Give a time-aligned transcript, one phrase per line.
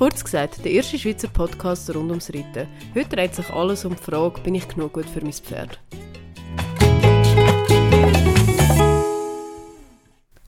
[0.00, 2.66] Kurz gesagt, der erste Schweizer Podcast rund ums Reiten.
[2.94, 5.78] Heute dreht sich alles um die Frage, bin ich genug gut für mein Pferd?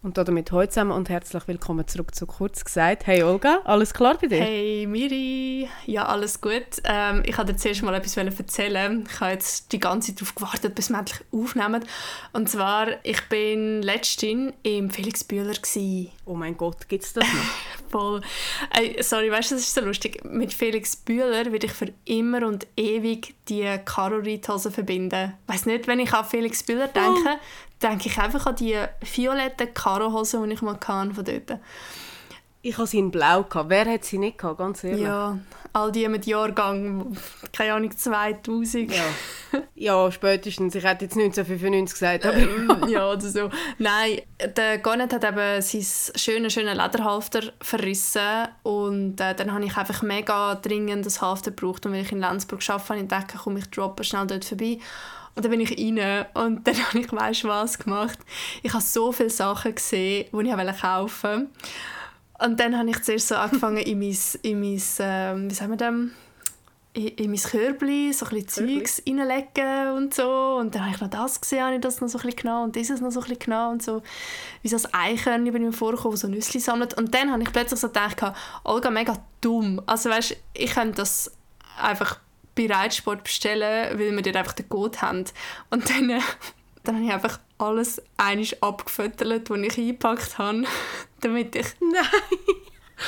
[0.04, 3.06] Und damit heute zusammen und herzlich willkommen zurück zu Kurz gesagt.
[3.06, 4.42] Hey Olga, alles klar bei dir?
[4.42, 6.66] Hey Miri, ja alles gut.
[6.82, 9.04] Ähm, ich wollte zuerst mal etwas erzählen.
[9.08, 11.84] Ich habe jetzt die ganze Zeit darauf gewartet, bis wir endlich aufnehmen.
[12.32, 15.52] Und zwar, ich bin letztens im Felix Bühler.
[15.52, 16.10] Gewesen.
[16.24, 17.90] Oh mein Gott, gibt es das noch?
[17.90, 18.22] Voll.
[18.76, 20.24] Ey, sorry, weißt du, das ist so lustig.
[20.24, 25.34] Mit Felix Bühler würde ich für immer und ewig die Karo-Reithose verbinden.
[25.46, 28.78] Ich weiss nicht, wenn ich an Felix Bühler denke, oh denke ich einfach an die
[29.00, 31.60] violetten Karohosen, die ich mal von dort.
[32.64, 33.42] Ich hatte sie in blau.
[33.42, 33.70] Gehabt.
[33.70, 35.02] Wer hat sie nicht gehabt, ganz ehrlich?
[35.02, 35.36] Ja,
[35.72, 37.16] all die mit Jahrgang,
[37.52, 38.92] keine Ahnung, 2000.
[38.92, 39.02] Ja,
[39.74, 40.76] ja spätestens.
[40.76, 42.24] Ich hätte jetzt 1995 gesagt.
[42.24, 43.50] Aber ähm, ja, oder so.
[43.78, 44.20] Nein,
[44.56, 50.02] der Garnet hat eben sein schönes, schönes Lederhalfter verrissen und äh, dann habe ich einfach
[50.02, 53.56] mega dringend das Halfter gebraucht und wenn ich in Lenzburg arbeite, habe ich gedacht, komm,
[53.56, 54.78] ich droppe schnell dort vorbei
[55.34, 58.18] und dann bin ich rein und dann habe ich, weißt was gemacht?
[58.62, 61.48] Ich habe so viele Sachen gesehen, die ich kaufen wollte.
[62.38, 65.76] Und dann habe ich zuerst so angefangen, in mein, in mein ähm, wie sagen wir
[65.76, 65.94] das?
[66.94, 70.56] in, in mein Körbchen so ein bisschen Zeugs reinlegen und so.
[70.60, 72.76] Und dann habe ich noch das gesehen, habe ich das noch so ein genommen und
[72.76, 74.02] dieses noch so ein genommen und so.
[74.62, 76.94] Wie so ein Eichhörnchen bin ich mir vorgekommen, so Nüsse sammelt.
[76.94, 78.22] Und dann habe ich plötzlich so gedacht,
[78.64, 79.80] Olga, mega dumm.
[79.86, 81.32] Also weißt, ich könnte das
[81.80, 82.18] einfach
[82.54, 85.24] bei Reitsport bestellen, weil wir dort einfach den Code haben.
[85.70, 86.20] Und dann, äh,
[86.84, 90.64] dann habe ich einfach alles einiges abgefüttert, was ich eingepackt habe,
[91.20, 91.66] damit ich...
[91.80, 92.56] Nein!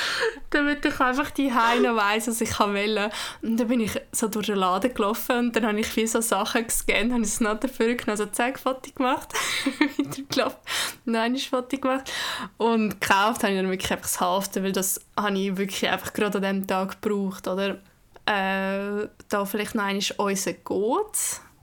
[0.49, 3.09] damit ich einfach die Heine weiss, was ich will.
[3.41, 6.21] Und dann bin ich so durch den Laden gelaufen und dann habe ich viele so
[6.21, 9.33] Sachen gescannt, habe ich es noch dafür genommen, so zack, Foto gemacht,
[9.97, 10.57] wieder gelaufen,
[11.05, 12.11] nein, ist Foto gemacht
[12.57, 16.13] und gekauft habe ich dann wirklich einfach das Hälfte, weil das habe ich wirklich einfach
[16.13, 17.79] gerade an diesem Tag gebraucht, oder?
[18.25, 21.17] Äh, da vielleicht noch einmal unser Code,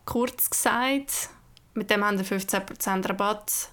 [0.05, 1.31] kurz gesagt.
[1.75, 3.71] Mit dem haben wir 15% Rabatt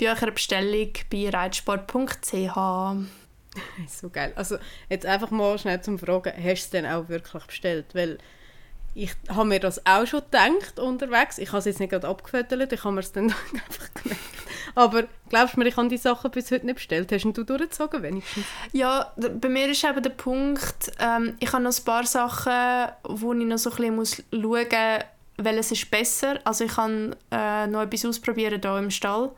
[0.00, 2.56] bei eurer Bestellung bei reitsport.ch.
[3.86, 4.32] So geil.
[4.34, 4.58] Also
[4.88, 7.94] jetzt einfach mal schnell zum Fragen, hast du es denn auch wirklich bestellt?
[7.94, 8.18] Weil
[8.94, 11.38] ich habe mir das auch schon gedacht unterwegs.
[11.38, 14.22] Ich habe es jetzt nicht gerade abgefüttert, ich habe mir es dann einfach gemerkt.
[14.76, 17.12] Aber glaubst du mir, ich habe die Sachen bis heute nicht bestellt?
[17.12, 18.44] Hast du durchgezogen wenigstens?
[18.72, 23.32] Ja, bei mir ist eben der Punkt, ähm, ich habe noch ein paar Sachen, wo
[23.32, 25.04] ich noch so ein bisschen muss schauen muss,
[25.36, 26.40] welches ist besser.
[26.44, 29.30] Also ich kann äh, noch etwas ausprobieren hier im Stall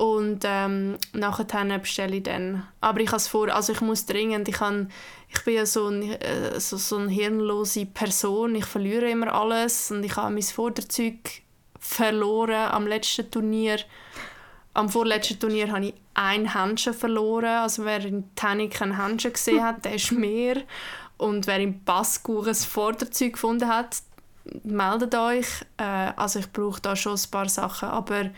[0.00, 2.66] und ähm, nachher bestelle ich dann.
[2.80, 4.90] Aber ich habe es vor, also ich muss dringend, ich, kann,
[5.28, 9.90] ich bin ja so, ein, äh, so, so eine hirnlose Person, ich verliere immer alles
[9.90, 11.42] und ich habe mein Vorderzeug
[11.78, 13.76] verloren am letzten Turnier.
[14.72, 19.62] Am vorletzten Turnier habe ich ein Händchen verloren, also wer in Tannik ein Händchen gesehen
[19.62, 20.62] hat, der ist mehr.
[21.18, 23.98] Und wer im Passkuchen ein Vorderzeug gefunden hat,
[24.62, 25.46] meldet euch.
[25.76, 28.30] Äh, also ich brauche da schon ein paar Sachen, aber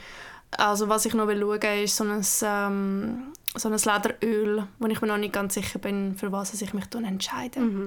[0.58, 5.00] also was ich noch will schauen ist so ein, ähm, so ein Lederöl, wo ich
[5.00, 7.60] mir noch nicht ganz sicher bin, für was ich mich entscheide.
[7.60, 7.86] Mhm.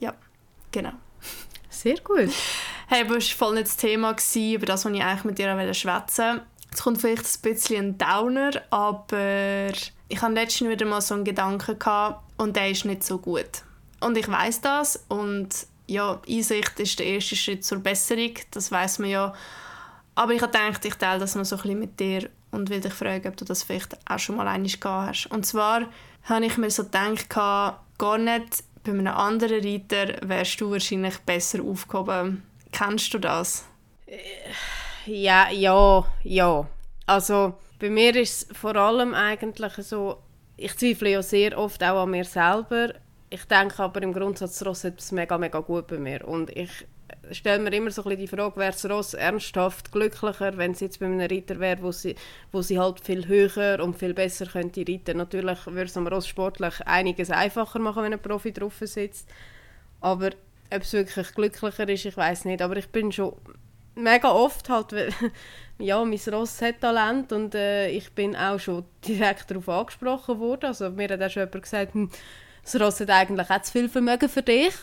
[0.00, 0.14] Ja,
[0.70, 0.92] genau.
[1.70, 2.30] Sehr gut.
[2.88, 5.38] Hey, aber es war voll nicht das Thema, gewesen, über das, was ich eigentlich mit
[5.38, 6.46] dir schwätzen wollte.
[6.70, 9.72] Es kommt vielleicht ein bisschen ein Downer, aber
[10.08, 13.62] ich hatte letztens wieder mal so einen Gedanken gehabt, und der ist nicht so gut.
[14.00, 15.48] Und ich weiß das und
[15.86, 19.34] ja, Einsicht ist der erste Schritt zur Besserung, das weiß man ja.
[20.14, 22.92] Aber ich gedacht, ich teile das noch so ein bisschen mit dir und will dich
[22.92, 25.26] fragen, ob du das vielleicht auch schon mal einmal gehabt hast.
[25.26, 25.88] Und zwar
[26.24, 31.62] habe ich mir so gedacht, gar nicht bei einem anderen Reiter wärst du wahrscheinlich besser
[31.62, 32.42] aufgehoben.
[32.72, 33.64] Kennst du das?
[35.06, 36.66] Ja, ja, ja.
[37.06, 40.18] Also bei mir ist es vor allem eigentlich so,
[40.56, 42.94] ich zweifle ja sehr oft auch an mir selber.
[43.30, 46.26] Ich denke aber im Grundsatz, Ross hat es mega, mega gut bei mir.
[46.26, 46.86] Und ich
[47.30, 50.98] stelle mir immer so ein die Frage, wäre das Ross ernsthaft glücklicher, wenn sie jetzt
[50.98, 52.16] bei einem Reiter wäre, wo sie,
[52.50, 55.16] wo sie halt viel höher und viel besser könnte reiten.
[55.16, 59.28] Natürlich würde es am Ross sportlich einiges einfacher machen, wenn ein Profi drauf sitzt.
[60.00, 60.30] Aber
[60.74, 62.62] ob es wirklich glücklicher ist, ich weiß nicht.
[62.62, 63.34] Aber ich bin schon
[63.94, 64.92] mega oft halt,
[65.78, 70.66] ja, mein Ross hat Talent und äh, ich bin auch schon direkt darauf angesprochen worden.
[70.66, 72.10] Also mir hat auch schon jemand gesagt, hm,
[72.62, 74.74] das Ross hat eigentlich auch zu viel Vermögen für dich.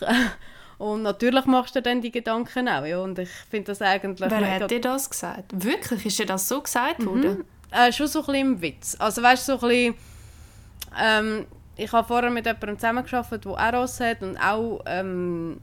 [0.80, 2.86] Und natürlich machst du dann die Gedanken auch.
[2.86, 3.00] Ja.
[3.00, 4.30] Und ich finde das eigentlich...
[4.30, 5.52] Wer hat dir das gesagt?
[5.52, 6.06] Wirklich?
[6.06, 7.06] Ist dir das so gesagt mhm.
[7.06, 7.44] worden?
[7.70, 8.96] Äh, schon so ein bisschen im Witz.
[8.98, 9.94] Also weißt du, so ein bisschen...
[10.98, 11.46] Ähm,
[11.76, 15.60] ich habe vorher mit jemandem zusammengearbeitet, der auch Ross hat und auch ähm,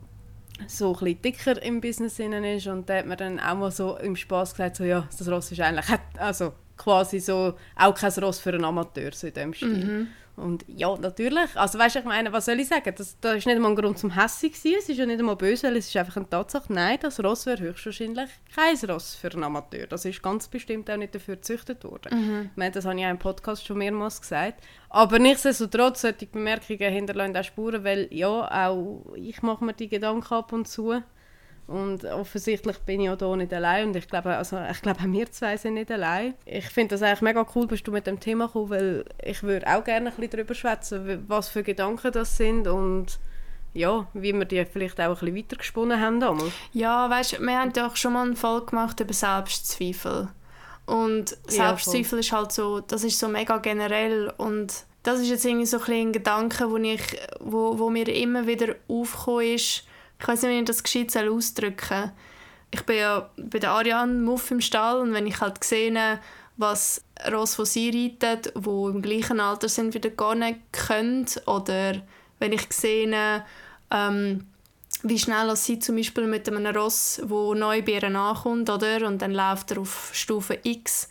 [0.68, 2.68] so ein bisschen dicker im Business ist.
[2.68, 5.52] Und der hat mir dann auch mal so im Spaß gesagt, so, ja, das Ross
[5.52, 6.00] ist eigentlich...
[6.20, 9.84] Also quasi so auch kein Ross für einen Amateur, so in dem Stil.
[9.84, 10.08] Mhm.
[10.38, 11.56] Und ja, natürlich.
[11.56, 12.94] Also weißt du, ich meine, was soll ich sagen?
[12.96, 14.76] Das, das ist nicht einmal ein Grund zum Hässig sein.
[14.78, 16.72] Es ist ja nicht einmal böse, weil es ist einfach eine Tatsache.
[16.72, 19.88] Nein, das Ross wäre höchstwahrscheinlich kein Ross für einen Amateur.
[19.88, 22.10] Das ist ganz bestimmt auch nicht dafür gezüchtet worden.
[22.12, 22.50] Mhm.
[22.52, 24.64] Ich meine, das habe ich auch im Podcast schon mehrmals gesagt.
[24.90, 29.90] Aber nichtsdestotrotz sollte ich Bemerkungen hinterlassen auch Spuren, weil ja, auch ich mache mir die
[29.90, 31.02] Gedanken ab und zu.
[31.68, 33.90] Und offensichtlich bin ich auch hier nicht allein.
[33.90, 36.34] Und ich glaube, also, ich glaube, auch wir zwei sind nicht allein.
[36.46, 39.68] Ich finde das eigentlich mega cool, dass du mit dem Thema gekommen, weil ich würde
[39.68, 43.20] auch gerne ein bisschen darüber schwätzen, was für Gedanken das sind und
[43.74, 46.54] ja, wie wir die vielleicht auch ein bisschen weitergesponnen haben damals.
[46.72, 50.30] Ja, weißt du, wir haben ja auch schon mal einen Fall gemacht über Selbstzweifel.
[50.86, 55.46] Und Selbstzweifel ja, ist halt so, das ist so mega generell und das ist jetzt
[55.46, 57.02] irgendwie so ein, ein Gedanke, wo, ich,
[57.42, 59.84] wo, wo mir immer wieder aufgekommen ist,
[60.20, 62.12] ich weiß nicht, wie ich das gescheit ausdrücken soll.
[62.72, 66.20] Ich bin ja bei der Ariane Muff im Stall und wenn ich halt sehe,
[66.58, 72.02] was Ross, die sie reitet, die im gleichen Alter sind, wieder gar nicht können, oder
[72.40, 73.44] wenn ich sehe,
[73.92, 74.48] ähm,
[75.04, 79.06] wie schnell sie zum Beispiel mit einem Ross, wo neu bei ihr ankommt, oder?
[79.06, 81.08] und dann läuft er auf Stufe X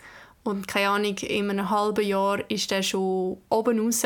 [0.46, 4.02] und keine Ahnung, in einem halben Jahr ist er schon oben raus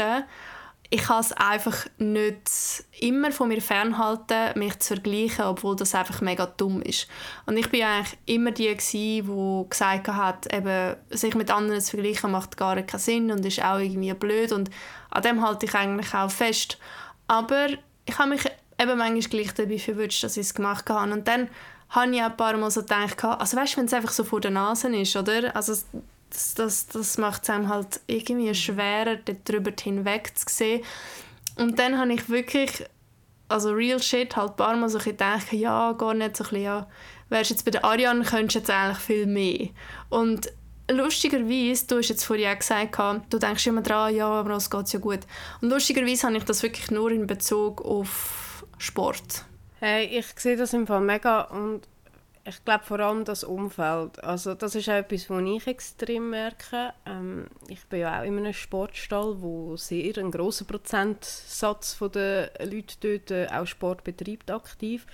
[0.92, 2.50] ich kann es einfach nicht
[2.98, 7.06] immer von mir fernhalten, mich zu vergleichen, obwohl das einfach mega dumm ist.
[7.46, 12.32] Und ich bin eigentlich immer die die gesagt hat, eben, sich mit anderen zu vergleichen
[12.32, 14.69] macht gar keinen Sinn und ist auch irgendwie blöd und
[15.10, 16.78] an dem halte ich eigentlich auch fest.
[17.28, 17.69] Aber
[18.04, 18.42] ich habe mich
[18.81, 21.12] eben manchmal gleich dabei verwünscht, dass ich es gemacht habe.
[21.12, 21.48] Und dann
[21.90, 24.25] habe ich auch ein paar Mal so gedacht, also weißt du, wenn es einfach so
[24.25, 25.54] vor der Nase ist, oder?
[25.54, 25.72] Also
[26.30, 30.82] das, das, das macht es einem halt irgendwie schwerer, darüber hinweg zu sehen.
[31.56, 32.84] Und dann habe ich wirklich,
[33.48, 36.64] also real shit, halt ein paar Mal so gedacht, ja, gar nicht so ein bisschen,
[36.64, 36.88] ja,
[37.28, 39.68] wärst jetzt bei der Ariane, könntest du jetzt eigentlich viel mehr.
[40.08, 40.52] Und
[40.90, 42.98] lustigerweise, du hast jetzt vorhin auch gesagt,
[43.30, 45.20] du denkst immer dran, ja, aber es geht ja gut.
[45.60, 49.44] Und lustigerweise habe ich das wirklich nur in Bezug auf Sport.
[49.80, 51.82] Hey, ich sehe das im Fall mega und
[52.44, 54.22] ich glaube vor allem das Umfeld.
[54.25, 56.92] Also das ist auch etwas, was ich extrem merke.
[57.06, 62.96] Ähm, ich bin ja auch in einem Sportstall, wo sehr ein großer Prozentsatz der Leute
[63.00, 65.06] dort äh, auch Sport betreibt aktiv.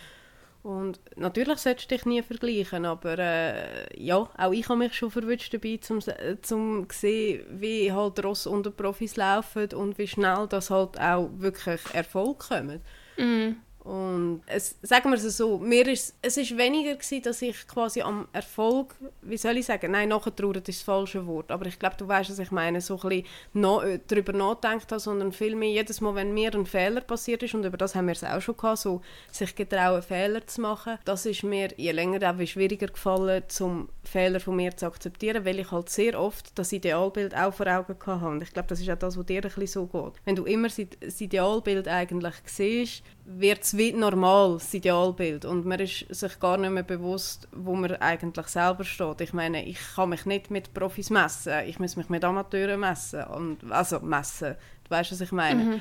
[0.62, 5.12] Und natürlich solltest du dich nie vergleichen, aber äh, ja, auch ich habe mich schon
[5.12, 10.70] verwünscht dabei, um zu sehen, wie halt Ross unter Profis laufen und wie schnell das
[10.70, 12.80] halt auch wirklich Erfolg kommt.
[13.16, 13.52] Mm.
[13.86, 18.02] Und es, sagen wir es so, mir ist, es ist weniger gewesen, dass ich quasi
[18.02, 21.94] am Erfolg, wie soll ich sagen, nein, nachgetrauert ist das falsche Wort, aber ich glaube,
[21.96, 25.70] du weißt, was ich meine, so ein bisschen no, äh, darüber nachgedacht habe, sondern vielmehr
[25.70, 28.40] jedes Mal, wenn mir ein Fehler passiert ist, und über das haben wir es auch
[28.40, 32.88] schon gehabt, so sich getrauen, Fehler zu machen, das ist mir je länger auch schwieriger
[32.88, 37.54] gefallen, zum Fehler von mir zu akzeptieren, weil ich halt sehr oft das Idealbild auch
[37.54, 38.26] vor Augen hatte.
[38.26, 40.14] Und ich glaube, das ist auch das, was dir ein bisschen so geht.
[40.24, 45.44] Wenn du immer das Idealbild eigentlich siehst, wird es wie normal, das Idealbild.
[45.44, 49.20] Und man ist sich gar nicht mehr bewusst, wo man eigentlich selber steht.
[49.20, 53.24] Ich meine, ich kann mich nicht mit Profis messen, ich muss mich mit Amateuren messen.
[53.24, 55.64] Und, also messen, du weißt, was ich meine.
[55.64, 55.80] Mhm.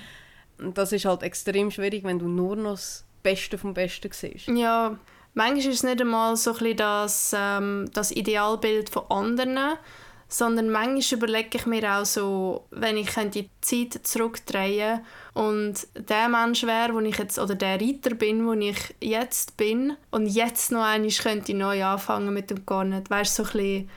[0.58, 4.48] Und das ist halt extrem schwierig, wenn du nur noch das Beste vom Besten siehst.
[4.48, 4.98] Ja,
[5.34, 9.78] manchmal ist es nicht einmal so ein das, ähm, das Idealbild von anderen,
[10.38, 15.00] sondern manchmal überlege ich mir auch so, wenn ich die Zeit zurückdrehen
[15.34, 19.96] und der Mensch wäre, wo ich jetzt oder der Reiter bin, wo ich jetzt bin
[20.12, 23.90] und jetzt noch einmal könnte neu anfangen mit dem Garnet, weißt so ein bisschen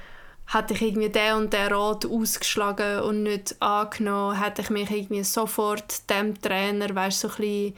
[0.50, 5.25] hätte ich irgendwie den und den Rat ausgeschlagen und nicht angenommen, hätte ich mich irgendwie
[5.25, 7.75] sofort dem Trainer, weißt so ein bisschen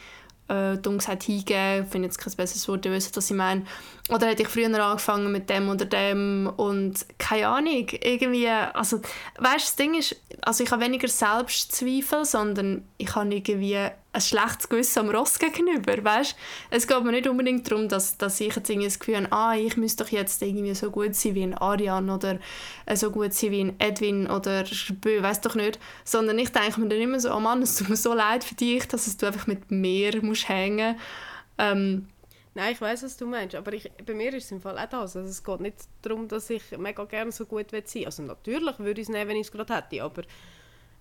[0.51, 3.65] äh, dumm gesagt hingeben, ich finde jetzt kein besseres Wort, ihr wisst, was ich meine.
[4.09, 9.01] Oder hätte ich früher angefangen mit dem oder dem und keine Ahnung, irgendwie, also,
[9.39, 13.79] weißt das Ding ist, also ich habe weniger Selbstzweifel, sondern ich habe irgendwie
[14.13, 16.37] ein schlechtes Gewissen am Ross gegenüber, weißt?
[16.71, 19.55] Es geht mir nicht unbedingt darum, dass, dass ich jetzt irgendwie das Gefühl habe, ah,
[19.55, 22.39] ich müsste doch jetzt irgendwie so gut sein wie ein Arian oder
[22.87, 24.65] äh, so gut sein wie ein Edwin oder
[25.01, 27.89] Bö, weiß doch nicht, sondern ich denke mir dann immer so, oh Mann, es tut
[27.89, 30.97] mir so leid für dich, dass du einfach mit mir musst hängen
[31.59, 32.07] ähm,
[32.55, 34.89] Nein, ich weiß, was du meinst, aber ich, bei mir ist es im Fall auch
[34.89, 35.17] das.
[35.17, 38.07] Also es geht nicht darum, dass ich mega gerne so gut sein will.
[38.07, 40.23] Also natürlich würde ich es nehmen, wenn ich es gerade hätte, aber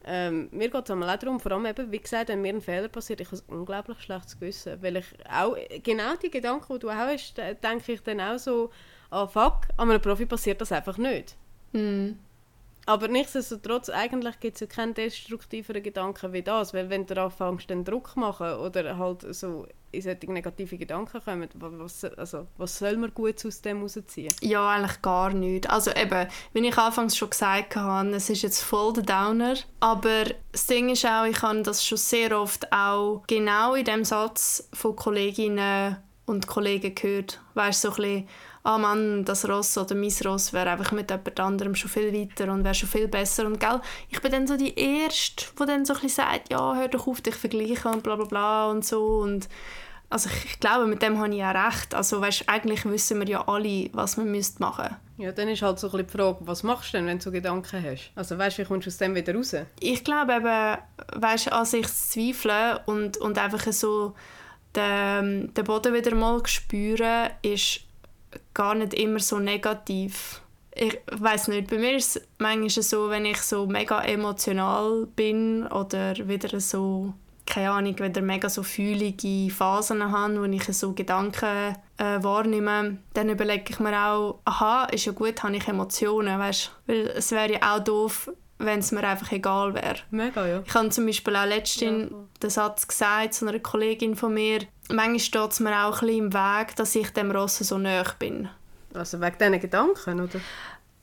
[0.05, 2.87] ähm, mir geht es auch darum, vor allem eben, wie gesagt, wenn mir ein Fehler
[2.87, 6.89] passiert, ich habe ein unglaublich schlechtes Gewissen, weil ich auch, genau die Gedanken, die du
[6.89, 8.71] auch hast, denke ich dann auch so,
[9.09, 11.35] ah oh, fuck, an einem Profi passiert das einfach nicht.
[11.73, 12.11] Mm.
[12.86, 17.69] Aber nichtsdestotrotz, eigentlich gibt es ja keinen destruktiveren Gedanken wie das, weil wenn du anfängst,
[17.69, 22.98] den Druck machen oder halt so in solche negative Gedanken kommen, was, also, was soll
[22.98, 24.33] man gut aus dem rausziehen?
[24.41, 25.67] Ja, eigentlich gar nichts.
[25.67, 30.25] Also eben, wie ich anfangs schon gesagt habe, es ist jetzt voll der Downer, aber
[30.51, 34.69] das Ding ist auch, ich habe das schon sehr oft auch genau in dem Satz
[34.74, 38.27] von Kolleginnen und Kollegen gehört, weißt so ein bisschen,
[38.63, 42.51] ah Mann, das Ross oder mein Ross wäre einfach mit jemand anderem schon viel weiter
[42.51, 43.45] und wäre schon viel besser.
[43.45, 46.75] Und gell, ich bin dann so die Erste, die dann so ein bisschen sagt, ja,
[46.75, 49.19] hör doch auf, dich vergleichen und bla bla bla und so.
[49.19, 49.47] Und
[50.09, 51.93] also ich, ich glaube, mit dem habe ich auch recht.
[51.93, 55.79] Also weißt, eigentlich wissen wir ja alle, was man müsste machen Ja, dann ist halt
[55.79, 58.11] so ein bisschen die Frage, was machst du denn, wenn du so Gedanken hast?
[58.15, 59.55] Also weißt du, wie kommst du aus dem wieder raus?
[59.79, 60.77] Ich glaube eben,
[61.21, 64.15] weißt, an sich zu zweifeln und, und einfach so
[64.75, 67.81] den, den Boden wieder mal spüren, ist
[68.59, 70.41] gar nicht immer so negativ.
[70.75, 75.65] Ich weiß nicht, bei mir ist es manchmal so, wenn ich so mega emotional bin
[75.67, 77.13] oder wieder so,
[77.45, 83.29] keine Ahnung, wieder mega so fühlige Phasen habe, wo ich so Gedanken äh, wahrnehme, dann
[83.29, 86.69] überlege ich mir auch, aha, ist ja gut, habe ich Emotionen, weißt?
[86.85, 89.95] Weil es wäre ja auch doof, wenn es mir einfach egal wäre.
[90.11, 90.63] Mega, ja.
[90.65, 92.17] Ich habe zum Beispiel auch letztens ja.
[92.43, 96.25] den Satz gesagt zu einer Kollegin von mir, manchmal steht es mir auch ein bisschen
[96.25, 98.49] im Weg, dass ich dem Ross so nahe bin.
[98.93, 100.39] Also wegen diesen Gedanken, oder?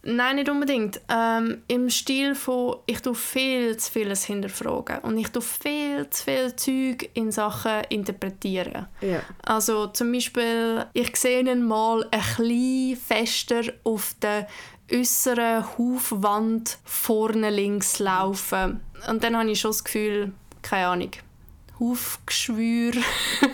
[0.08, 1.00] Nein, nicht unbedingt.
[1.08, 6.24] Ähm, Im Stil von, ich tue viel zu vieles hinterfragen und ich tue viel zu
[6.24, 8.86] viel Zeug in Sachen interpretieren.
[9.00, 9.20] Ja.
[9.42, 14.46] Also zum Beispiel, ich sehe ihn mal ein bisschen fester auf der
[14.92, 18.80] äußeren Hufwand vorne links laufen.
[19.08, 21.10] Und dann habe ich schon das Gefühl, keine Ahnung,
[21.78, 22.92] Hufgeschwür,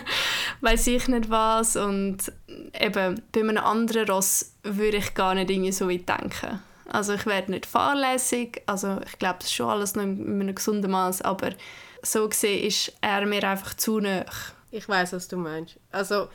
[0.61, 1.75] weiß ich nicht was.
[1.75, 2.31] Und
[2.79, 6.59] eben, bei einem anderen Ross würde ich gar nicht irgendwie so weit denken.
[6.89, 10.53] Also ich werde nicht fahrlässig, also ich glaube, das ist schon alles noch in einem
[10.53, 11.51] gesunden Maß, aber
[12.01, 14.25] so gesehen ist er mir einfach zu nah.
[14.69, 15.79] Ich weiß, was du meinst.
[15.91, 16.27] Also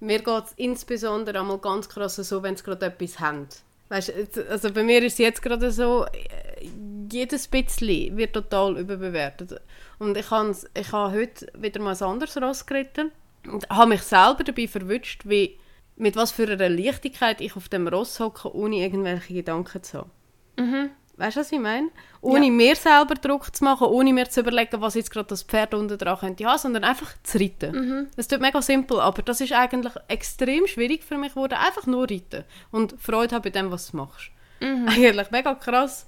[0.00, 3.46] mir geht es insbesondere einmal ganz krass so, wenn sie gerade etwas haben.
[3.90, 4.12] Weißt,
[4.48, 6.06] also bei mir ist es jetzt gerade so,
[7.10, 9.60] jedes bisschen wird total überbewertet.
[9.98, 13.10] Und ich habe ich hab heute wieder mal ein anderes Ross geritten
[13.46, 15.58] und habe mich selber dabei verwünscht, wie,
[15.96, 20.10] mit was für einer Leichtigkeit ich auf dem Ross hocke, ohne irgendwelche Gedanken zu haben.
[20.56, 20.90] Mhm.
[21.20, 21.90] Weißt du, was ich meine?
[22.22, 22.50] Ohne ja.
[22.50, 25.98] mir selber Druck zu machen, ohne mir zu überlegen, was jetzt gerade das Pferd unten
[25.98, 27.72] dran könnte haben, sondern einfach zu reiten.
[27.72, 28.06] Mhm.
[28.16, 32.10] Das tut mega simpel, aber das ist eigentlich extrem schwierig für mich geworden, einfach nur
[32.10, 34.30] reiten und Freude haben bei dem, was du machst.
[34.60, 34.88] Mhm.
[34.88, 36.06] Eigentlich mega krass.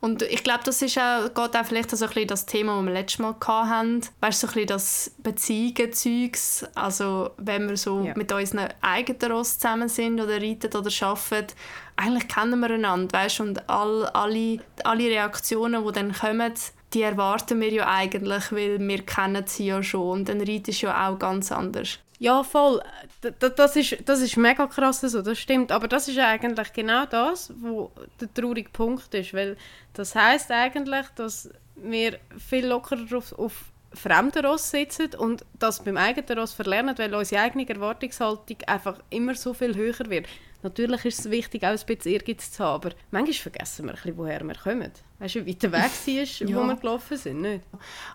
[0.00, 2.84] Und ich glaube, das ist auch, geht auch vielleicht so ein bisschen das Thema, das
[2.86, 4.00] wir letztes Mal hatten.
[4.20, 6.66] Weißt du, so ein bisschen das Beziehungszeugs.
[6.74, 8.12] Also, wenn wir so ja.
[8.16, 11.54] mit unseren eigenen Ross zusammen sind oder reiten oder arbeiten,
[12.02, 16.52] eigentlich kennen wir einander, weißt Und all, alle, alle Reaktionen, die dann kommen,
[16.92, 20.10] die erwarten wir ja eigentlich, weil wir kennen sie ja schon.
[20.20, 21.98] Und dann reitest du ja auch ganz anders.
[22.18, 22.80] Ja, voll.
[23.20, 25.72] das, ist, das ist mega krass so, das stimmt.
[25.72, 27.90] Aber das ist eigentlich genau das, wo
[28.20, 29.34] der traurige Punkt ist.
[29.34, 29.56] Weil
[29.92, 35.96] das heißt eigentlich, dass wir viel lockerer auf, auf fremden Ross sitzen und das beim
[35.96, 40.26] eigenen Ross verlernen, weil unsere eigene Erwartungshaltung einfach immer so viel höher wird.
[40.62, 43.96] Natürlich ist es wichtig, auch ein bisschen Ehrgeiz zu haben, aber manchmal vergessen wir ein
[43.96, 44.92] bisschen, woher wir kommen.
[45.18, 46.56] Weißt du, wie weit der Weg war, ja.
[46.56, 47.64] wo wir gelaufen sind, nicht?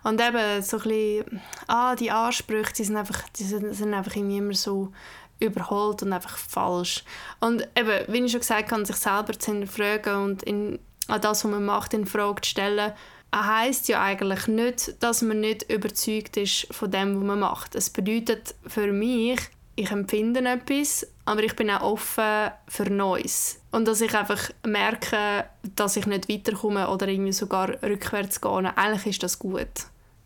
[0.02, 4.16] Und eben so ein bisschen, ah, die Ansprüche, die sind einfach, die sind, sind einfach
[4.16, 4.92] irgendwie immer so
[5.40, 7.04] überholt und einfach falsch.
[7.40, 11.44] Und eben, wie ich schon gesagt habe, sich selber zu hinterfragen und in, an das,
[11.44, 12.92] was man macht, in Frage zu stellen,
[13.34, 17.74] heisst ja eigentlich nicht, dass man nicht überzeugt ist von dem, was man macht.
[17.74, 19.38] Es bedeutet für mich,
[19.76, 23.60] ich empfinde etwas, aber ich bin auch offen für Neues.
[23.70, 25.44] Und dass ich einfach merke,
[25.76, 28.76] dass ich nicht weiterkomme oder irgendwie sogar rückwärts gehe.
[28.76, 29.68] Eigentlich ist das gut.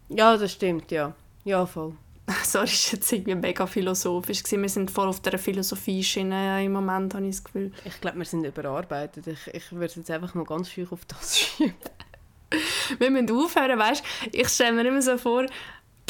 [0.08, 1.12] Ja, das stimmt, ja.
[1.44, 1.94] Ja, voll.
[2.44, 4.42] Sorry, ist jetzt irgendwie mega philosophisch.
[4.48, 7.72] Wir sind voll auf der Philosophie-Schiene im Moment, habe ich das Gefühl.
[7.84, 9.26] Ich glaube, wir sind überarbeitet.
[9.26, 11.74] Ich, ich würde jetzt einfach mal ganz schön auf das schieben.
[12.98, 15.46] wir müssen aufhören, weißt Ich stelle mir immer so vor,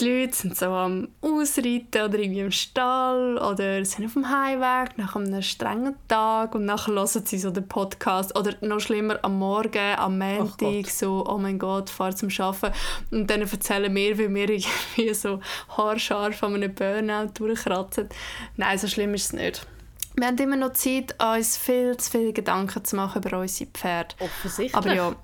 [0.01, 4.97] die Leute sind so am Ausreiten oder irgendwie im Stall oder sind auf dem Heimweg
[4.97, 9.39] nach einem strengen Tag und nachher hören sie so den Podcast oder noch schlimmer am
[9.39, 12.75] Morgen, am Montag so «Oh mein Gott, fahr zum Arbeiten»
[13.11, 15.41] und dann erzählen wir, wie wir irgendwie so
[15.77, 18.09] haarscharf an einem Burnout durchkratzen.
[18.57, 19.67] Nein, so schlimm ist es nicht.
[20.15, 24.15] Wir haben immer noch Zeit, uns viel zu viele Gedanken zu machen über unsere Pferde.
[24.19, 24.75] Offensichtlich.
[24.75, 25.15] Aber ja.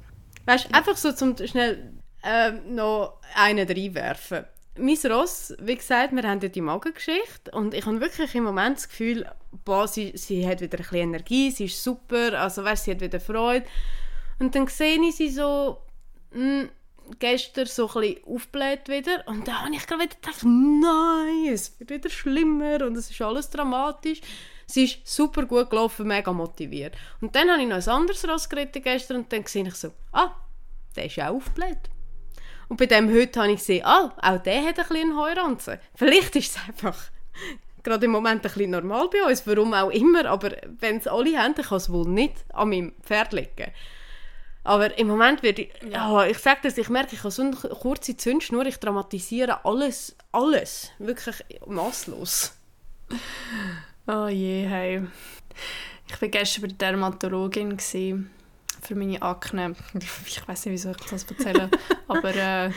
[0.49, 1.93] Weißt, einfach so zum schnell
[2.25, 4.47] äh, noch einen reinwerfen
[4.78, 8.76] mein Ross, wie gesagt, wir haben ja die Magengeschichte und ich habe wirklich im Moment
[8.76, 9.26] das Gefühl,
[9.64, 13.00] boah, sie, sie hat wieder ein bisschen Energie, sie ist super, also weißt, sie hat
[13.00, 13.67] wieder Freude.
[14.38, 15.78] Und dann sehe ich sie so
[16.33, 16.69] mh, hm,
[17.19, 21.78] gestern so ein bisschen aufgebläht wieder und dann habe ich gerade wieder gedacht, nein, es
[21.78, 24.21] wird wieder schlimmer und es ist alles dramatisch.
[24.70, 26.94] Sie ist super gut gelaufen, mega motiviert.
[27.22, 29.92] Und dann habe ich noch ein anderes Ross geritten gestern und dann sehe ich so,
[30.12, 30.34] ah,
[30.94, 31.88] der ist auch aufgebläht.
[32.68, 35.78] Und bei dem heute habe ich gesehen, ah, auch der hat ein bisschen Heuranzen.
[35.94, 36.98] Vielleicht ist es einfach
[37.82, 41.38] gerade im Moment ein bisschen normal bei uns, warum auch immer, aber wenn es alle
[41.38, 43.72] haben, dann kann es wohl nicht an meinem Pferd liegen.
[44.64, 46.26] Aber im Moment wird ich, ja.
[46.26, 50.90] ich sage das, ich merke, ich habe so eine kurze Zündschnur, ich dramatisiere alles, alles,
[50.98, 52.54] wirklich maßlos.
[54.10, 55.02] Oh je, hey.
[56.06, 58.30] Ich war gestern bei der Dermatologin gewesen,
[58.80, 59.76] für meine Akne.
[60.00, 61.68] Ich weiß nicht, wieso ich das erzähle,
[62.08, 62.70] aber äh,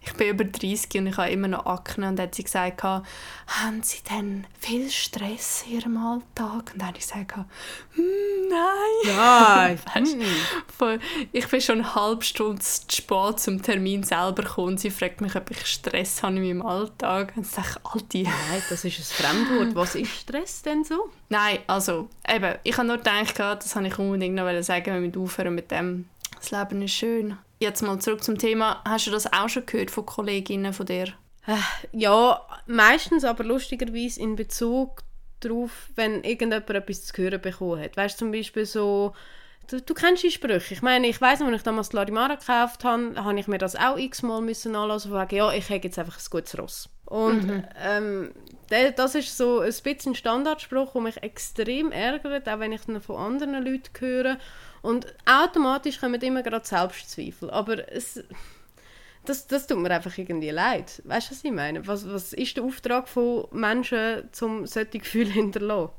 [0.00, 3.82] ich bin über 30 und ich habe immer noch Akne und hat sie gesagt, haben
[3.82, 6.70] Sie denn viel Stress in Ihrem Alltag?
[6.72, 8.04] Und dann habe ich gesagt, hm,
[8.54, 9.78] nein.
[9.94, 10.18] Nein.
[10.78, 14.78] weißt, ich bin schon eine halbe Stunde zu spät zum Termin selber gekommen.
[14.78, 17.32] Sie fragt mich, ob ich Stress habe in meinem Alltag.
[17.36, 18.22] Und ich sage, Alte.
[18.22, 19.74] Nein, das ist ein Fremdwort.
[19.74, 21.10] Was ist Stress denn so?
[21.28, 25.20] Nein, also eben, ich habe nur gedacht, das habe ich unbedingt noch sagen, wenn wir
[25.20, 26.08] aufhören mit dem.
[26.38, 28.82] Das Leben ist schön jetzt mal zurück zum Thema.
[28.86, 31.08] Hast du das auch schon gehört von Kolleginnen von dir?
[31.46, 31.56] Äh,
[31.92, 35.02] ja, meistens aber lustigerweise in Bezug
[35.40, 37.96] darauf, wenn irgendjemand etwas zu hören bekommen hat.
[37.96, 39.14] Weißt du, zum Beispiel so,
[39.68, 40.74] du, du kennst die Sprüche.
[40.74, 43.96] Ich meine, ich weiß, als ich damals Larimara gekauft habe, habe ich mir das auch
[43.96, 46.88] x-mal müssen anlassen, von ja, ich habe jetzt einfach ein gutes Ross.
[47.06, 47.64] Und mhm.
[47.82, 48.32] ähm,
[48.96, 53.00] das ist so ein bisschen ein Standardspruch, der mich extrem ärgert, auch wenn ich ihn
[53.00, 54.38] von anderen Leuten höre.
[54.82, 57.50] Und automatisch kommen immer gerade Selbstzweifel.
[57.50, 58.22] Aber es,
[59.24, 61.02] das, das tut mir einfach irgendwie leid.
[61.04, 61.86] Weißt du, was ich meine?
[61.86, 65.90] Was, was ist der Auftrag von Menschen, um solche Gefühle hinterlassen?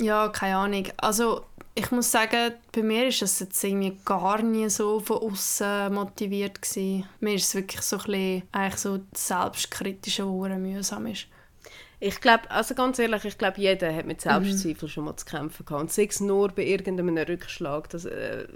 [0.00, 0.88] Ja, keine Ahnung.
[0.96, 5.92] Also ich muss sagen, bei mir ist es jetzt irgendwie gar nie so von außen
[5.92, 7.06] motiviert gewesen.
[7.20, 11.26] Mir ist es wirklich so ein bisschen, eigentlich so selbstkritische, was mühsam ist.
[12.00, 14.90] Ich glaube, also ganz ehrlich, ich glaube, jeder hat mit Selbstzweifel mhm.
[14.90, 15.82] schon mal zu kämpfen gehabt.
[15.82, 17.88] Und sei es nur bei irgendeinem Rückschlag.
[17.90, 18.48] Das, äh,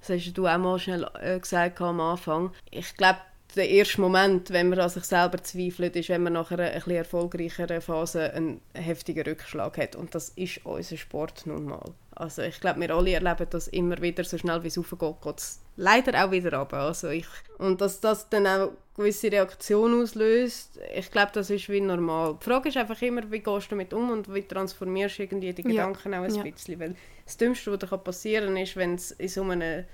[0.00, 2.52] das hast du auch mal schnell äh, gesagt am Anfang.
[2.70, 3.18] Ich glaube,
[3.56, 6.92] der erste Moment, wenn man an sich selber zweifelt, ist, wenn man nach einer etwas
[6.92, 9.96] erfolgreicheren Phase einen heftigen Rückschlag hat.
[9.96, 11.94] Und das ist unser Sport nun mal.
[12.10, 15.38] Also ich glaube, wir alle erleben das immer wieder, so schnell wie es aufgeht, geht
[15.38, 16.78] es leider auch wieder runter.
[16.78, 17.26] Also ich,
[17.58, 22.36] und dass das dann auch gewisse Reaktionen auslöst, ich glaube, das ist wie normal.
[22.40, 25.52] Die Frage ist einfach immer, wie gehst du damit um und wie transformierst du irgendwie
[25.52, 26.20] die Gedanken ja.
[26.20, 26.42] auch ein ja.
[26.42, 26.80] bisschen.
[26.80, 29.84] Weil das Dümmste, was dir passieren kann, ist, wenn es in so einem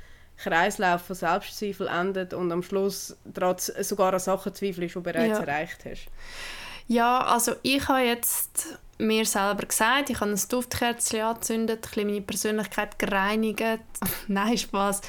[0.42, 3.16] Kreislauf von Selbstzweifel endet und am Schluss
[3.80, 5.44] sogar an Sachen zweifelst, die du bereits ja.
[5.44, 6.06] erreicht hast.
[6.88, 12.20] Ja, also ich habe jetzt mir selber gesagt, ich habe ein Duftkerzchen angezündet, ein meine
[12.20, 13.62] Persönlichkeit gereinigt.
[14.28, 15.00] Nein, Spaß.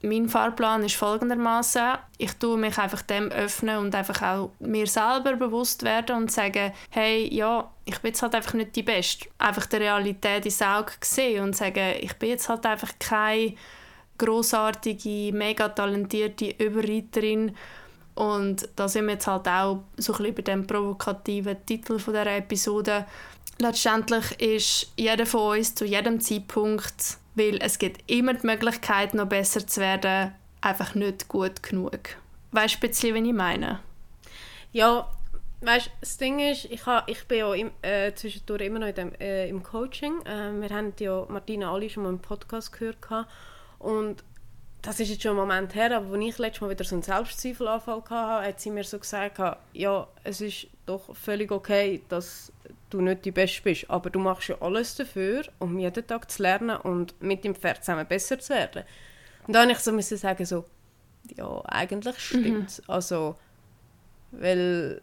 [0.00, 5.34] Mein Fahrplan ist folgendermaßen: Ich tue mich einfach dem öffnen und einfach auch mir selber
[5.34, 9.28] bewusst werden und sagen, hey, ja, ich bin jetzt halt einfach nicht die Beste.
[9.38, 13.54] Einfach der Realität ins Auge sehen und sagen, ich bin jetzt halt einfach keine
[14.18, 17.56] großartige, mega talentierte Überreiterin.
[18.14, 22.14] Und da sind wir jetzt halt auch so ein bisschen bei dem provokativen Titel von
[22.14, 23.06] dieser Episode.
[23.60, 29.26] Letztendlich ist jeder von uns zu jedem Zeitpunkt, weil es gibt immer die Möglichkeit, noch
[29.26, 32.16] besser zu werden, einfach nicht gut genug.
[32.52, 33.80] Weißt du bisschen, was ich meine?
[34.72, 35.08] Ja,
[35.60, 38.94] weißt, das Ding ist, ich, ha, ich bin ja im, äh, zwischendurch immer noch in
[38.94, 40.20] dem, äh, im Coaching.
[40.24, 43.00] Äh, wir haben ja Martina alle schon mal im Podcast gehört.
[43.02, 43.30] Gehabt.
[43.78, 44.24] Und
[44.82, 47.02] das ist jetzt schon ein Moment her, aber als ich letztes Mal wieder so einen
[47.02, 49.40] Selbstzweifelanfall hatte, hat sie mir so gesagt,
[49.72, 52.52] ja, es ist doch völlig okay, dass
[52.90, 56.42] du nicht die Beste bist, aber du machst ja alles dafür, um jeden Tag zu
[56.42, 58.84] lernen und mit dem Pferd zusammen besser zu werden.
[59.46, 60.64] Und dann musste ich so sagen, so,
[61.36, 62.84] ja, eigentlich stimmt mhm.
[62.86, 63.36] Also,
[64.30, 65.00] weil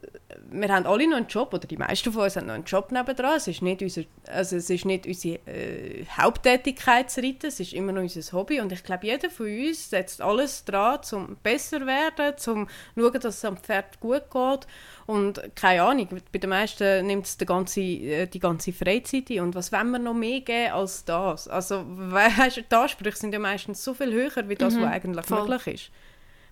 [0.51, 2.91] wir haben alle noch einen Job, oder die meisten von uns haben noch einen Job
[2.91, 3.37] nebendran.
[3.37, 7.73] Es ist nicht, unser, also es ist nicht unsere äh, Haupttätigkeit zu reiten, es ist
[7.73, 8.61] immer noch unser Hobby.
[8.61, 13.01] Und ich glaube, jeder von uns setzt alles dran, um besser zu werden, um zu
[13.01, 14.67] schauen, dass es am Pferd gut geht.
[15.07, 19.39] Und keine Ahnung, bei den meisten nimmt es die ganze, äh, die ganze Freizeit ein.
[19.41, 21.47] Und was wollen wir noch mehr geben als das?
[21.47, 25.25] Also, weißt, die Ansprüche sind ja meistens so viel höher, wie das, mhm, was eigentlich
[25.25, 25.47] voll.
[25.47, 25.91] möglich ist.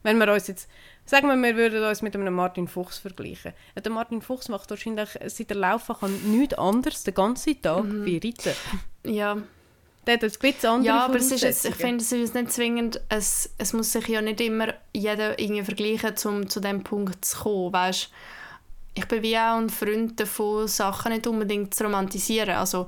[0.03, 0.69] Wenn wir uns jetzt
[1.05, 3.53] Sagen wir, wir würden uns mit einem Martin Fuchs vergleichen.
[3.75, 8.05] Der Martin Fuchs macht wahrscheinlich seit er laufen kann nichts anderes den ganzen Tag mhm.
[8.05, 8.55] wie reiten.
[9.05, 9.37] Ja.
[10.07, 12.51] Der hat ein bisschen andere Ja, aber es ist jetzt, ich finde, es ist nicht
[12.51, 17.23] zwingend, es, es muss sich ja nicht immer jeder irgendwie vergleichen, um zu dem Punkt
[17.23, 18.09] zu kommen, weißt?
[18.95, 22.55] Ich bin wie auch ein Freund davon, Sachen nicht unbedingt zu romantisieren.
[22.55, 22.87] Also,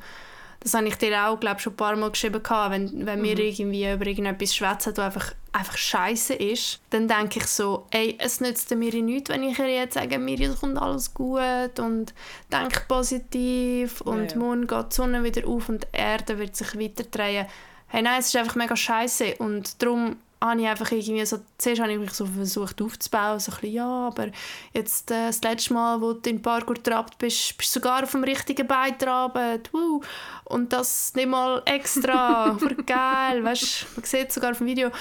[0.60, 3.24] das habe ich dir auch, glaube schon ein paar Mal geschrieben, wenn, wenn mhm.
[3.24, 8.18] wir irgendwie über irgendetwas schwätzen, das einfach, einfach scheiße ist, dann denke ich so, ey,
[8.20, 12.14] es nützt mir nichts, wenn ich ihr jetzt sage, mir kommt alles gut und
[12.52, 16.78] denke positiv und ja, morgen geht die Sonne wieder auf und die Erde wird sich
[16.78, 17.48] weiter drehen.
[17.88, 21.82] Hey, nein, es ist einfach mega scheiße und darum habe ich einfach irgendwie so, zuerst
[21.82, 24.28] habe ich mich so versucht aufzubauen, so ein bisschen, ja, aber
[24.74, 28.04] jetzt äh, das letzte Mal, wo du in den Parkour getrabt bist, bist du sogar
[28.04, 30.06] auf dem richtigen Bein getrabt, wow.
[30.44, 34.92] und das nicht mal extra, geil, weißt, man sieht es sogar auf dem Video,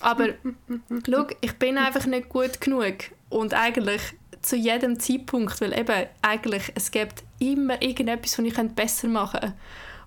[0.00, 0.34] aber
[1.06, 2.96] schau, ich bin einfach nicht gut genug
[3.28, 4.02] und eigentlich
[4.42, 9.56] zu jedem Zeitpunkt, weil eben eigentlich es gibt immer irgendetwas, was ich besser machen könnte.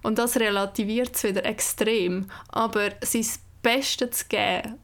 [0.04, 2.28] Und das relativiert es wieder extrem.
[2.50, 3.28] Aber sein
[3.62, 4.80] Beste zu geben,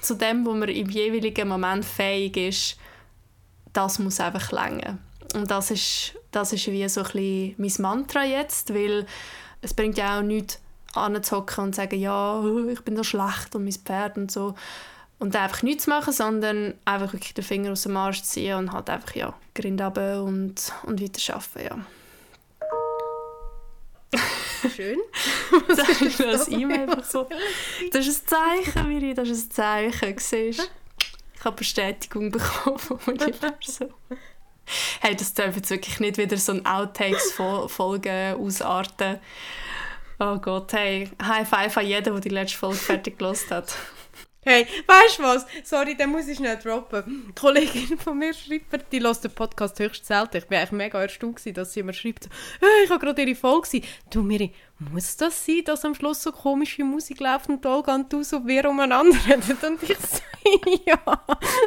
[0.00, 2.78] zu dem, wo man im jeweiligen Moment fähig ist,
[3.72, 4.98] das muss einfach länger.
[5.34, 9.06] Und das ist, das ist wie so ein bisschen mein Mantra jetzt, weil
[9.60, 10.60] es bringt ja auch nichts
[10.96, 14.54] anzuhocken und zu sagen, ja, ich bin so schlecht und mein Pferd und so.
[15.18, 18.72] Und einfach nichts zu machen, sondern einfach wirklich den Finger aus dem Arsch ziehen und
[18.72, 21.86] halt einfach, ja, Grind und, und weiter arbeiten, ja.
[24.74, 24.98] Schön.
[25.68, 27.28] das ist das E-Mail einfach so.
[27.92, 30.18] Das ist ein Zeichen, Miri, das ist ein Zeichen.
[30.18, 30.70] Siehst
[31.34, 33.92] Ich habe Bestätigung bekommen von meiner Person.
[35.00, 39.18] Hey, das darf jetzt wirklich nicht wieder so ein Outtakes-Folge ausarten.
[40.18, 43.74] Oh Gott, hey, High Five an jeden, der die letzte Folge fertig gelost hat.
[44.40, 45.44] Hey, weißt du was?
[45.64, 47.24] Sorry, den muss ich schnell droppen.
[47.28, 50.36] Die Kollegin von mir schreibt, die lässt den Podcast höchst selten.
[50.36, 52.28] Ich war eigentlich mega erstaunt, dass sie mir schreibt,
[52.60, 53.84] hey, ich habe gerade ihre Folge gesehen.
[54.08, 58.12] Du, Miri, muss das sein, dass am Schluss so komische Musik läuft und Olga und
[58.12, 59.56] du so wir umeinander reden?
[59.66, 60.20] Und ich so,
[60.84, 61.00] ja,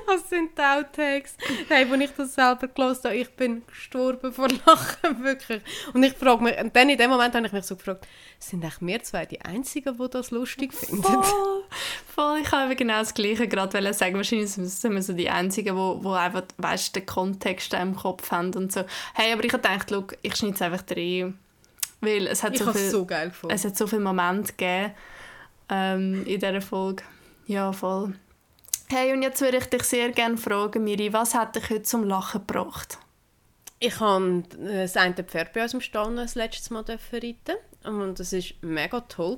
[0.05, 1.35] das sind die Outtakes.
[1.67, 5.63] Hey, als ich das selber gelesen habe, ich bin gestorben vor Lachen, wirklich.
[5.93, 8.63] Und ich frage mich, und dann in dem Moment habe ich mich so gefragt, sind
[8.63, 11.01] eigentlich wir zwei die Einzigen, die das lustig finden?
[11.01, 11.63] Voll,
[12.13, 12.39] voll.
[12.43, 14.17] ich habe genau das Gleiche gerade sagen.
[14.17, 18.53] Wahrscheinlich sind wir so die Einzigen, die, die einfach, weißt, den Kontext im Kopf haben
[18.53, 18.83] und so.
[19.15, 21.39] Hey, aber ich habe gedacht, look, ich schneide es einfach drin
[22.01, 23.55] weil es hat, ich so, viel, so geil gefunden.
[23.55, 24.93] es hat so viele Momente gegeben
[25.69, 27.03] ähm, in dieser Folge.
[27.45, 28.13] Ja, voll.
[28.89, 32.03] Hey, und jetzt würde ich dich sehr gerne fragen, Miri, was hat dich heute zum
[32.03, 32.97] Lachen gebracht?
[33.79, 38.19] Ich habe äh, das eine Pferd bei uns im Stall das letzte Mal reiten und
[38.19, 39.37] das war mega toll.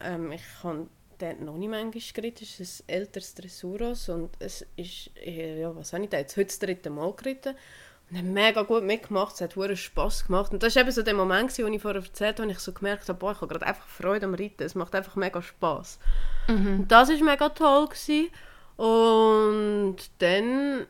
[0.00, 0.86] Ähm, ich habe
[1.18, 5.74] dort noch nicht manchmal geritten, es ist ein älteres Dressuros und es ist, äh, ja,
[5.74, 7.56] was habe ich da jetzt, heute das dritte Mal geritten
[8.10, 10.52] und haben mega gut mitgemacht, es hat wirklich Spass gemacht.
[10.52, 12.72] Und das war eben so der Moment, den ich vorher erzählt habe, wo ich so
[12.72, 15.98] gemerkt habe, boah, ich habe gerade einfach Freude am Reiten, es macht einfach mega Spass.
[16.48, 16.80] Mhm.
[16.80, 17.86] Und das war mega toll.
[17.86, 18.28] Gewesen.
[18.76, 20.86] Und dann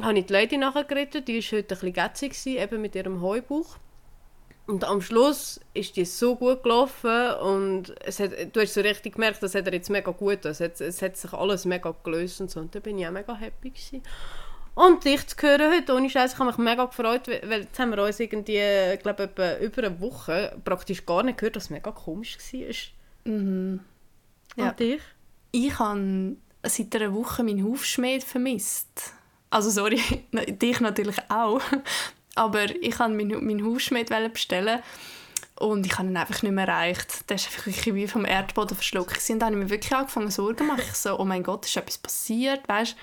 [0.00, 3.20] habe ich die Lady nachher geritten, die war heute ein bisschen gätzig, eben mit ihrem
[3.20, 3.76] Heubuch.
[4.66, 9.14] Und am Schluss ist die so gut gelaufen und es hat, du hast so richtig
[9.14, 12.40] gemerkt, das hat er jetzt mega gut, es hat, es hat sich alles mega gelöst
[12.40, 12.60] und so.
[12.60, 14.02] Und da bin ich auch mega happy gewesen.
[14.74, 17.90] Und dich zu hören heute, ohne Scheiß, ich habe mich mega gefreut, weil jetzt haben
[17.90, 18.60] wir uns irgendwie,
[18.94, 19.24] ich glaube,
[19.60, 23.32] über eine Woche praktisch gar nicht gehört, was mega komisch war.
[23.32, 23.80] Mhm.
[24.56, 24.70] Ja.
[24.70, 25.02] Und dich?
[25.52, 29.12] Ich habe seit einer Woche meinen Hufschmied vermisst.
[29.50, 30.00] Also sorry,
[30.32, 31.60] dich natürlich auch.
[32.34, 34.80] Aber ich wollte meinen, meinen Hufschmied bestellen
[35.56, 37.28] und ich habe ihn einfach nicht mehr erreicht.
[37.28, 39.28] Der ist einfach wirklich wie vom Erdboden verschluckt.
[39.28, 40.82] Und dann habe ich mir wirklich angefangen Sorgen zu machen.
[40.82, 42.96] Ich so, oh mein Gott, ist etwas passiert, weißt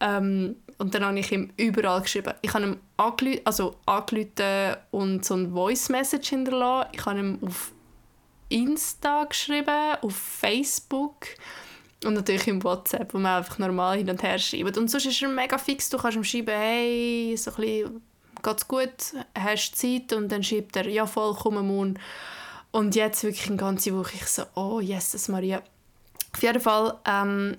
[0.00, 2.34] ähm, und dann habe ich ihm überall geschrieben.
[2.42, 6.90] Ich habe ihm angelü also angerufen und so ein Voice-Message hinterlassen.
[6.92, 7.72] Ich habe ihm auf
[8.48, 11.26] Insta geschrieben, auf Facebook
[12.04, 14.76] und natürlich im WhatsApp, wo man einfach normal hin und her schreibt.
[14.76, 15.88] Und sonst ist er mega fix.
[15.88, 18.02] Du kannst ihm schreiben, hey, so ein bisschen,
[18.42, 20.12] geht's gut, hast Zeit?
[20.12, 21.98] Und dann schreibt er, ja voll, komm morgen.
[22.70, 25.62] Und jetzt wirklich eine ganze Woche, ich so, oh Jesus Maria.
[26.34, 27.56] Auf jeden Fall ähm,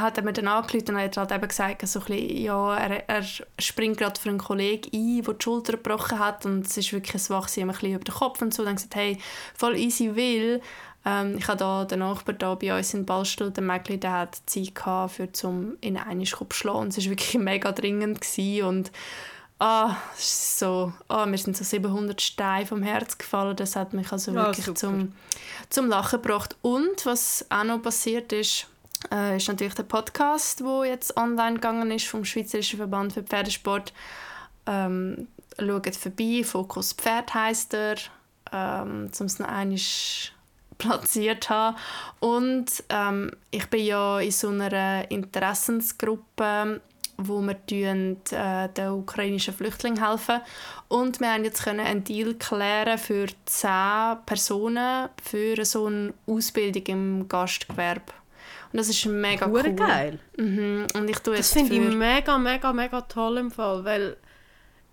[0.00, 3.22] hat er mir dann angerufen und hat halt eben gesagt, so bisschen, ja, er, er
[3.58, 7.14] springt gerade für einen Kollegen ein, der die Schulter gebrochen hat und es ist wirklich
[7.14, 8.64] ein Wachsen ein bisschen über den Kopf und so.
[8.64, 9.18] Dann gesagt, hey,
[9.54, 10.60] voll easy will.
[11.04, 14.38] Ähm, ich habe da den Nachbar da bei uns in Ballstuhl, der Mägli, der hat
[14.46, 16.88] Zeit gehabt, für zum in einen zu schlagen.
[16.88, 18.92] Es war wirklich mega dringend gewesen und
[19.58, 23.56] ah, so, ah, mir sind so 700 Steine vom Herz gefallen.
[23.56, 25.12] Das hat mich also wirklich zum,
[25.70, 26.56] zum Lachen gebracht.
[26.62, 28.66] Und was auch noch passiert ist,
[29.12, 33.92] äh, ist natürlich der Podcast, wo jetzt online gegangen ist vom Schweizerischen Verband für Pferdesport.
[34.66, 37.96] Ähm, schaut vorbei, Fokus Pferd heisst er,
[38.52, 39.78] ähm, um es noch einmal
[40.78, 41.76] platziert haben.
[42.20, 46.80] Und ähm, ich bin ja in so einer Interessensgruppe
[47.18, 50.40] wo wir tun, äh, den ukrainischen Flüchtlingen helfen.
[50.88, 56.84] Und wir haben jetzt können einen Deal klären für zehn Personen für so eine Ausbildung
[56.86, 58.12] im Gastgewerbe.
[58.76, 59.74] Und das ist mega Hure cool.
[59.74, 60.18] geil.
[60.36, 60.86] Mhm.
[60.94, 64.18] Und ich tue Das finde ich mega, mega, mega toll im Fall, weil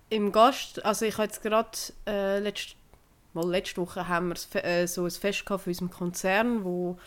[0.10, 2.78] im Gast, also ich habe jetzt gerade äh, letzt,
[3.34, 6.98] mal letzte Woche haben wir äh, so ein Fest gehabt für unseren Konzern, wo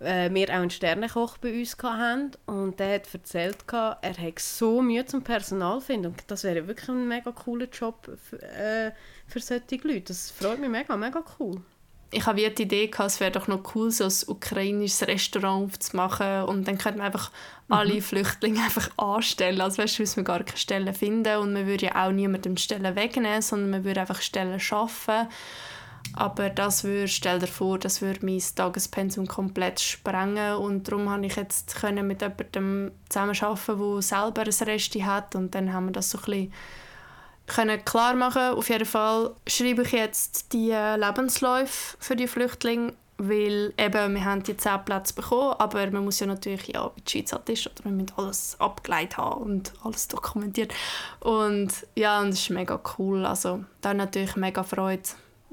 [0.00, 4.40] äh, wir auch einen Sternekoch bei uns hatten und der hat erzählt, gehabt, er hat
[4.40, 8.90] so Mühe zum Personal finden und das wäre wirklich ein mega cooler Job für, äh,
[9.28, 10.06] für solche Leute.
[10.06, 11.60] Das freut mich mega, mega cool.
[12.10, 16.44] Ich habe die Idee gehabt, es wäre doch noch cool, so ein ukrainisches Restaurant aufzumachen
[16.44, 17.30] und dann könnte man einfach
[17.68, 19.60] alle Flüchtlinge einfach anstellen.
[19.60, 22.56] Also weißt du, müssen wir gar keine Stellen finden und man würde ja auch niemandem
[22.56, 25.28] Stellen wegnehmen, sondern man würde einfach Stellen schaffen.
[26.14, 31.26] Aber das würde, stell dir vor, das würde mein Tagespensum komplett sprengen und darum habe
[31.26, 35.92] ich jetzt können mit jemandem zusammenarbeiten, der selber ein Resti hat und dann haben wir
[35.92, 36.52] das so ein bisschen
[37.48, 38.54] können klar machen.
[38.54, 44.24] Auf jeden Fall schreibe ich jetzt die äh, Lebensläufe für die Flüchtlinge, weil eben, wir
[44.24, 47.48] haben die 10 Plätze bekommen, aber man muss ja natürlich, ja, wie die Schweiz halt
[47.48, 50.72] ist, oder man muss alles abgeleitet haben und alles dokumentiert.
[51.20, 55.02] Und ja, und das ist mega cool, also da natürlich mega Freude.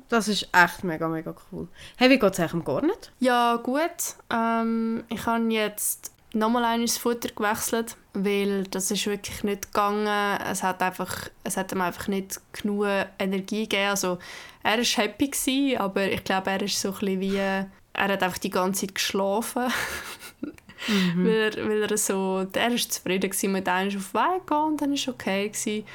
[0.10, 1.68] Das ist echt mega, mega cool.
[1.98, 3.12] Hey, wie geht es eigentlich am Garnet?
[3.20, 4.16] Ja, gut.
[4.30, 10.08] Ähm, ich habe jetzt nochmal einmal das Futter gewechselt, weil das ist wirklich nicht gegangen.
[10.50, 13.90] Es hat, einfach, es hat ihm einfach nicht genug Energie gegeben.
[13.90, 14.20] Also,
[14.64, 17.38] er war happy, gewesen, aber ich glaube, er ist so ein bisschen wie...
[17.38, 19.64] Er hat einfach die ganze Zeit geschlafen.
[21.16, 22.46] weil, er, weil er so...
[22.54, 25.48] Er war zufrieden gewesen mit einem auf den Weg gehen und dann war es okay.
[25.48, 25.86] Gewesen.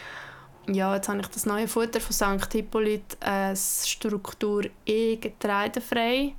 [0.68, 2.53] Ja, jetzt habe ich das neue Futter von St.
[2.53, 6.35] Hippolyt, äh, Struktur E getreidefrei.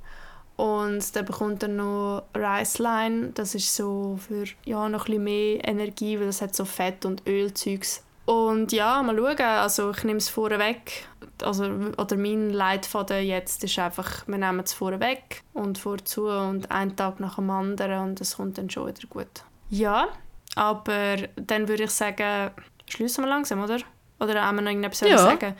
[0.62, 3.30] Und dann bekommt er noch Riceline.
[3.34, 7.04] Das ist so für ja, noch ein bisschen mehr Energie, weil es hat so Fett-
[7.04, 8.04] und Ölzeugs.
[8.26, 9.40] Und ja, mal schauen.
[9.40, 11.08] Also ich nehme es vorweg.
[11.42, 16.94] Also, oder mein Leitfaden jetzt ist einfach, wir nehmen es vorweg und vorzu und einen
[16.94, 19.42] Tag nach dem anderen und es kommt dann schon wieder gut.
[19.68, 20.06] Ja,
[20.54, 22.52] aber dann würde ich sagen,
[22.88, 23.78] schließen wir langsam, oder?
[24.20, 25.18] Oder haben wir noch irgendetwas Ja.
[25.18, 25.56] sagen?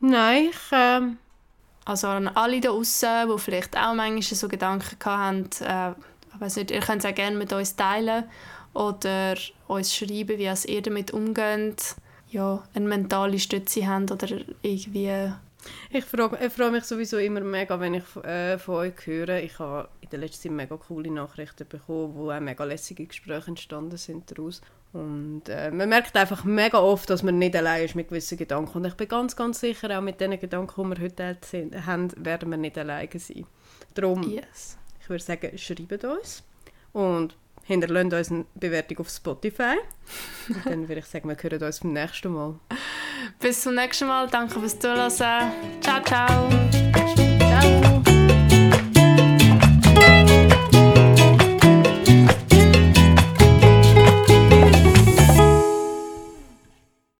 [0.00, 0.58] Nein, ich...
[0.72, 1.18] Ähm,
[1.88, 5.92] Also an alle da draussen, die vielleicht auch manchmal so Gedanken hatten, äh,
[6.34, 8.24] ich weiss nicht, ihr könnt es auch gerne mit uns teilen
[8.74, 9.36] oder
[9.68, 11.96] uns schreiben, wie ihr damit umgeht,
[12.28, 14.28] ja, eine mentale Stütze habt oder
[14.60, 15.32] irgendwie...
[15.88, 19.42] Ich freue, ich freue mich sowieso immer mega, wenn ich äh, von euch höre.
[19.42, 23.48] Ich habe in der letzten Zeit mega coole Nachrichten bekommen, wo auch mega lässige Gespräche
[23.48, 24.60] entstanden sind daraus.
[24.92, 28.78] Und äh, man merkt einfach mega oft, dass man nicht allein ist mit gewissen Gedanken.
[28.78, 32.08] Und ich bin ganz, ganz sicher, auch mit den Gedanken, die wir heute sind, haben,
[32.16, 33.46] werden wir nicht alleine sein.
[33.94, 34.78] Darum, Yes.
[35.00, 36.42] ich würde sagen, schreibt uns
[36.92, 39.76] und hinterlasst uns eine Bewertung auf Spotify.
[40.48, 42.54] Und dann würde ich sagen, wir hören uns beim nächsten Mal.
[43.40, 44.26] Bis zum nächsten Mal.
[44.28, 45.10] Danke fürs Zuhören.
[45.10, 46.48] Ciao, ciao.
[47.38, 47.87] Ciao!